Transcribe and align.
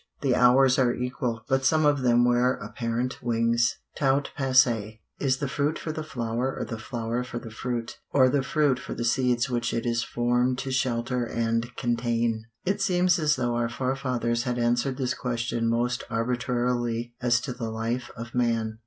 The 0.21 0.33
hours 0.35 0.79
are 0.79 0.95
equal; 0.95 1.43
but 1.47 1.63
some 1.63 1.85
of 1.85 2.01
them 2.01 2.25
wear 2.25 2.55
apparent 2.55 3.21
wings. 3.21 3.77
Tout 3.95 4.31
passe. 4.35 4.99
Is 5.19 5.37
the 5.37 5.47
fruit 5.47 5.77
for 5.77 5.91
the 5.91 6.01
flower, 6.03 6.55
or 6.57 6.65
the 6.65 6.79
flower 6.79 7.23
for 7.23 7.37
the 7.37 7.51
fruit, 7.51 7.99
or 8.11 8.27
the 8.27 8.41
fruit 8.41 8.79
for 8.79 8.95
the 8.95 9.05
seeds 9.05 9.47
which 9.47 9.75
it 9.75 9.85
is 9.85 10.03
formed 10.03 10.57
to 10.57 10.71
shelter 10.71 11.23
and 11.27 11.75
contain? 11.75 12.45
It 12.65 12.81
seems 12.81 13.19
as 13.19 13.35
though 13.35 13.53
our 13.53 13.69
forefathers 13.69 14.41
had 14.41 14.57
answered 14.57 14.97
this 14.97 15.13
question 15.13 15.69
most 15.69 16.03
arbitrarily 16.09 17.13
as 17.21 17.39
to 17.41 17.53
the 17.53 17.69
life 17.69 18.09
of 18.15 18.33
man. 18.33 18.79